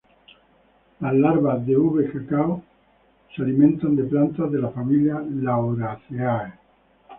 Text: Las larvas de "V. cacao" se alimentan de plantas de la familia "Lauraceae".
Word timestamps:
Las 1.01 1.13
larvas 1.13 1.63
de 1.63 1.77
"V. 1.77 2.11
cacao" 2.11 2.63
se 3.35 3.43
alimentan 3.43 3.95
de 3.95 4.03
plantas 4.05 4.51
de 4.51 4.57
la 4.57 4.71
familia 4.71 5.23
"Lauraceae". 5.29 6.53